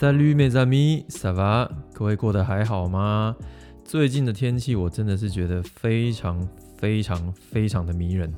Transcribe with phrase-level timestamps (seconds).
[0.00, 1.68] Salut mes amis, ça va？
[1.92, 3.34] 各位过得还好吗？
[3.84, 8.32] 最近的天气我真的是觉得非常非常非常的迷人，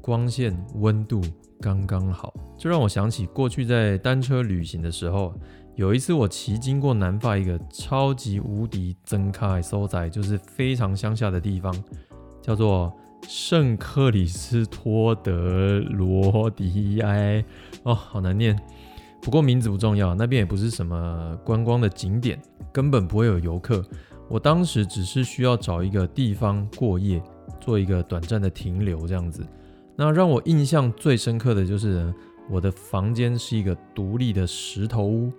[0.00, 1.22] 光线、温度
[1.60, 5.32] 刚刚好，这让我想起过去在单车旅行的时候，
[5.76, 11.72] 有一次我骑经过南法一个超级无敌增开收窄，就是非常乡下的地方，
[12.42, 12.92] 叫做
[13.28, 17.44] 圣克里斯托德罗迪埃，
[17.84, 18.58] 哦，好难念。
[19.20, 22.40] 不过名字不重要，那边也不是什么观光的景点，
[22.72, 23.84] 根本不会有游客。
[24.28, 27.22] 我当时只是需要找一个地方过夜，
[27.60, 29.44] 做一个短暂的停留，这样子。
[29.96, 32.12] 那让我印象最深刻的就是
[32.50, 35.32] 我的房间是一个独立的石头屋，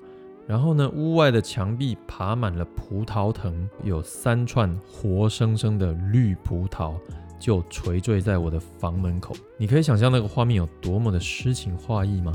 [0.48, 6.96] 然后呢，屋外的墙壁爬满了葡萄藤，有三串活生生的绿葡萄
[7.40, 9.36] 就垂坠在我的房门口。
[9.58, 12.34] 你可以想象那个画面有多么的诗情画意吗？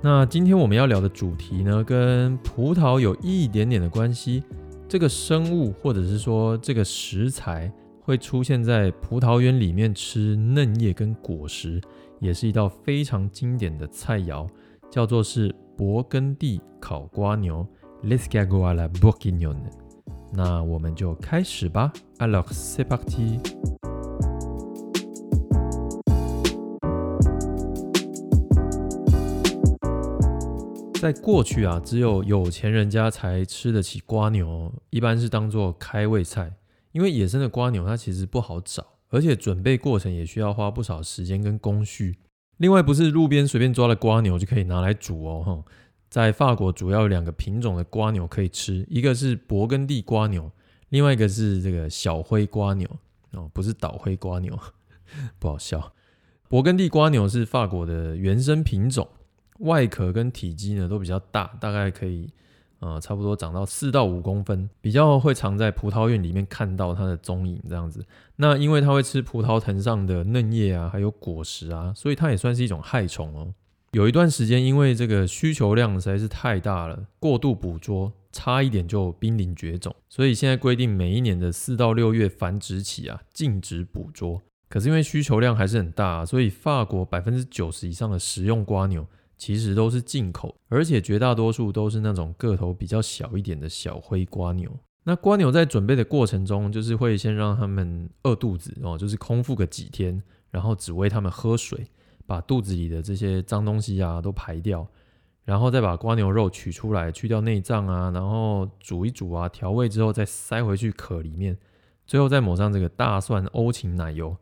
[0.00, 4.44] 那今天我们要聊的主题呢，跟葡萄有一点点的关系。
[4.88, 11.80] 这个生物或者是说这个食材会出现在葡萄园里面吃嫩叶跟果实，
[12.20, 14.48] 也是一道非常经典的菜肴，
[14.88, 17.66] 叫做是勃艮第烤瓜牛
[18.04, 19.56] （Les g a g o a la bourguignon）。
[20.32, 23.77] 那我们就开始吧，Alors c'est parti。
[31.00, 36.52] 在过去啊，只有有钱人家才吃得起瓜牛，一般是当做开胃菜。
[36.90, 42.16] 因为野生的瓜牛它其实不好找，而且准备过程也需要花不少时间跟工序。
[42.56, 45.42] 另外，不是路边随便抓的瓜牛就可以拿来煮哦。
[45.46, 45.72] 哈，
[46.10, 50.50] 在法国主要有两个品种的瓜牛可以吃，一个是勃艮第瓜牛，
[50.88, 52.88] 另外一个是这个小灰瓜牛
[53.30, 54.58] 哦，不是倒灰瓜牛，
[55.38, 55.92] 不好笑。
[56.50, 59.06] 勃艮第瓜牛是法国的原生品种。
[59.58, 62.28] 外壳跟体积呢都比较大，大概可以，
[62.80, 68.04] 呃，差不多长到四到五公分，比较会藏在葡萄园里面看到它的踪影这样子。
[68.36, 73.52] 那因为它会吃葡萄藤上的嫩叶啊，还有果实啊，所以它也算是一种害虫哦。
[73.92, 84.40] 有一段时间，因为这个需求量实在是太大了，过度捕捉，差一点就濒临绝种，所以现在规定每一年的四到六月繁殖期啊，禁止捕捉。
[84.68, 89.06] 可是因为需求量还是很大，所以法国百分之九十以上的食用瓜牛。
[89.38, 94.70] 其实都是进口，而且绝大多数都是那种个头比较小一点的小灰瓜牛。
[95.04, 101.86] 那瓜牛在准备的过程中，就是会先让他们饿肚子哦，就是空腹个几天，然后只喂他们喝水，
[102.26, 104.86] 把肚子里的这些脏东西啊都排掉，
[105.44, 111.56] 然后再把瓜牛肉取出来，去掉内脏啊，然后煮一煮啊，调味之后再塞回去壳里面，
[112.04, 114.36] 最后再抹上这个大蒜欧芹奶油。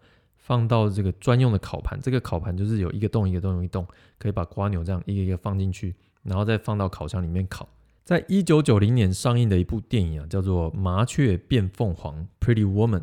[0.46, 3.84] 放到这个专用的烤盘，这个烤盘就是有一个洞一个洞一个洞，
[4.16, 5.92] 可以把瓜牛这样一个一个放进去，
[6.22, 7.68] 然后再放到烤箱里面烤。
[8.04, 13.02] 在一九九零年上映的一部电影啊，叫做《麻雀变凤凰》（Pretty Woman）。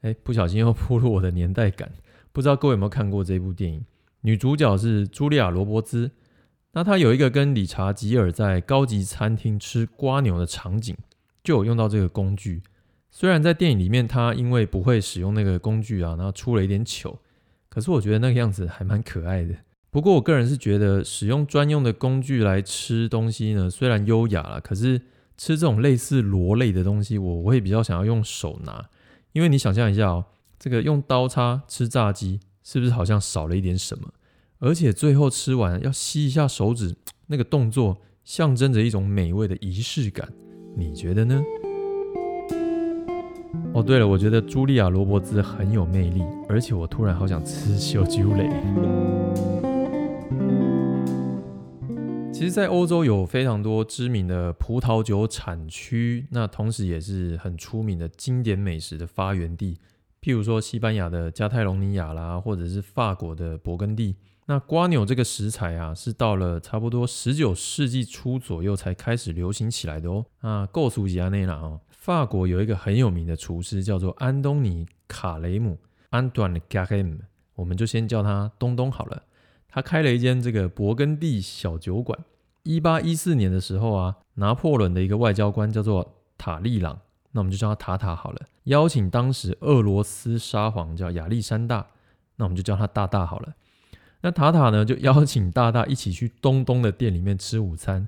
[0.00, 1.92] 哎，不小心又暴露我的年代感，
[2.32, 3.84] 不知道各位有没有看过这部电影？
[4.22, 6.10] 女主角是茱莉亚·罗伯兹，
[6.72, 10.96] 那她有一个跟理查·吉尔在高级餐厅吃瓜牛的场景，
[11.44, 12.60] 就有用到这个工具。
[13.16, 17.16] 虽然在电影里面，他因为不会使用那个工具啊，然后出了一点糗，
[17.68, 19.54] 可是我觉得那个样子还蛮可爱的。
[19.88, 25.00] 不过我个人是觉得，使用专用的工具来吃东西呢，虽然优雅了，可是
[25.36, 28.90] 吃这种类似螺类的东西，我会比较想要用手拿，
[29.30, 30.24] 因为你想象一下哦，
[30.58, 34.12] 这个用刀叉吃炸鸡，是不是好像少了一点什么？
[34.58, 36.96] 而且最后吃完要吸一下手指，
[37.28, 40.28] 那个动作象征着一种美味的仪式感，
[40.76, 41.40] 你觉得呢？
[43.74, 48.48] 哦，对了，我觉得茱莉亚·罗伯兹很有魅力，而且我突然好想吃小酒嘞。
[52.32, 59.76] 其实，在欧洲有非常多知名的葡萄酒产区，那同时也是很出名的经典美食的发源地。
[60.22, 64.14] 譬如说，西班牙的加泰隆尼亚啦，或者是法国的勃艮第。
[64.46, 70.26] 那瓜牛这个食材啊，是到了差不多十九世纪初左右才开始流行起来的哦。
[70.42, 71.80] 啊，够熟悉啊那啦哦。
[72.04, 75.78] 法国有一个很有名的厨师，叫做安东尼·卡雷姆
[76.10, 77.20] （Antoine Carême），
[77.54, 79.22] 我们就先叫他东东好了。
[79.66, 82.18] 他开了一间这个勃艮第小酒馆。
[82.62, 87.00] 一八一四年的时候啊，拿破仑的一个外交官叫做塔利朗，
[87.32, 88.42] 那我们就叫他塔塔好了。
[88.64, 91.86] 邀请当时俄罗斯沙皇叫亚历山大，
[92.36, 93.54] 那我们就叫他大大好了。
[94.20, 98.06] 那塔塔呢，就邀请大大一起去东东的店里面吃午餐。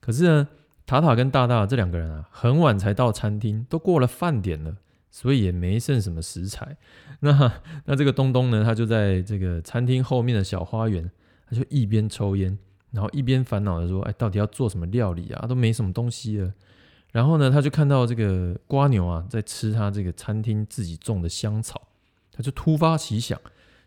[0.00, 0.48] 可是呢，
[0.86, 4.76] 塔塔跟大大这两个人啊，很晚才到餐厅，都过了饭点了，
[5.10, 6.76] 所以也没剩什么食材。
[7.20, 7.52] 那
[7.84, 11.10] 那这个东东呢，他就在这个餐厅后面的小花园，
[11.50, 12.56] 他就一边抽烟，
[12.92, 15.46] 然后一边烦恼的说：“哎，到底要做什么料理啊？
[15.46, 16.54] 都没什么东西了。”
[17.10, 21.80] 然后呢，他就看到这个瓜牛啊，在吃他这个餐厅自己种的香草，
[22.30, 23.40] 他就突发奇想，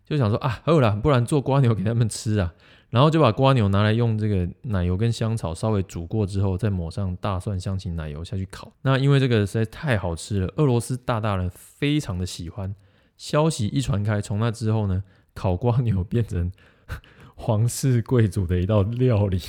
[0.10, 2.54] 就想说：“啊，好了，不然做瓜牛给他们吃啊。
[2.90, 8.72] ”然后就把瓜牛拿来用这个奶油跟香草稍微煮过之后，再抹上大蒜香芹奶油下去烤。
[8.82, 12.74] 那因为这个实在太好吃了，俄罗斯大大人非常的喜欢。
[13.16, 15.04] 消息一传开，从那之后呢，
[15.36, 16.52] 烤瓜牛变成
[17.36, 19.40] 皇室贵族的一道料理。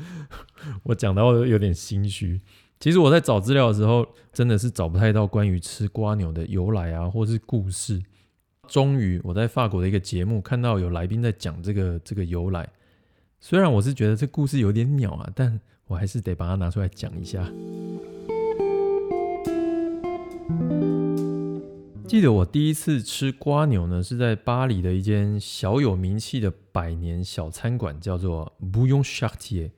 [0.84, 2.40] 我讲到有点心虚。
[2.80, 8.02] 其实我在找资料的时候，真的是找不太到关于吃瓜牛的由来啊，或是故事。
[8.66, 12.68] 终于，我在法国的一个节目看到有来宾在讲这个这个由来。
[13.40, 17.46] 虽然我是觉得这故事有点鸟啊，但我还是得把它拿出来讲一下。
[22.06, 29.70] 记得我第一次吃瓜牛呢，是在巴黎的一间小有名气的百年小餐馆，叫做 Bouillon Chartier。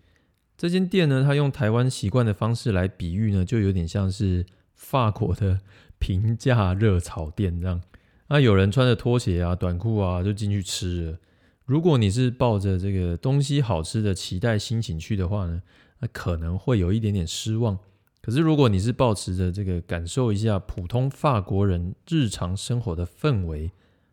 [0.57, 4.45] 这间店呢，它用台湾习惯的方式来比喻呢，就有点像是
[4.75, 5.61] 法国的
[5.99, 7.81] 平价热炒店这样。
[8.29, 11.19] 那有人穿着拖鞋啊、短裤啊就进去吃了。
[11.65, 15.63] 如果你是抱着这个东西好吃的期待心情去的话呢，
[16.01, 17.79] 那可能会有一点点失望。
[18.21, 23.71] 可是如果你是抱持着这个感受一下普通法国人日常生活的氛围，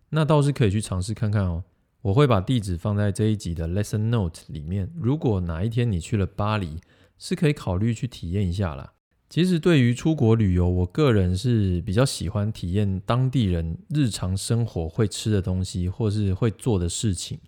[0.10, 1.63] 那倒是可以去尝试看看哦。
[2.04, 4.92] 我会把地址放在这一集的 lesson note 里面。
[5.00, 6.80] 如果哪一天你去了巴黎，
[7.18, 8.94] 是可以考虑去体验一下啦。
[9.33, 17.39] 其实对于出国旅游，我个人是比较喜欢体验当地人日常生活会吃的东西，或是会做的事情。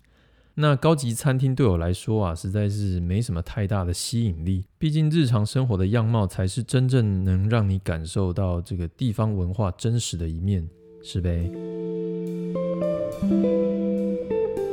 [0.56, 4.64] 那高级餐厅对我来说啊，实在是没什么太大的吸引力。
[4.78, 10.68] 毕竟日常生活的样貌才是真正能让你感受到这个地方文化真实的一面，
[11.04, 11.48] 是呗？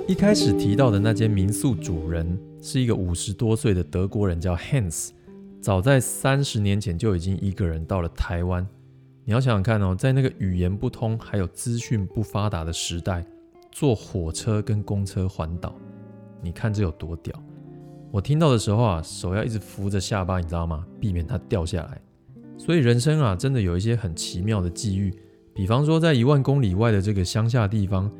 [0.08, 5.12] 一开始提到的那间民宿主人是一个五十多岁的德国人，叫 Hans。
[5.64, 8.68] 早在三十年前就已经一个人到了台湾。
[9.24, 13.26] 你要想想看哦，在那个语言不通、还有资讯不发达的时代，
[13.72, 15.74] 坐火车跟公车环岛，
[16.42, 17.34] 你看这有多屌？
[18.12, 20.86] 我听到的时候啊，手要一直扶着下巴，你知道吗？
[21.00, 22.02] 避免它掉下来。
[22.58, 25.18] 所以人生啊，真的有一些很奇妙的际遇。
[25.54, 28.12] 比方说，在一万公里外的这个乡下地方，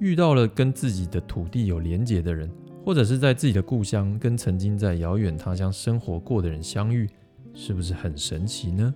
[0.00, 2.50] 遇到了跟自己的土地有连结的人。
[2.84, 7.08] 或者是在自己的故乡跟曾经在遥远他乡生活过的人相遇，
[7.54, 8.94] 是不是很神奇呢？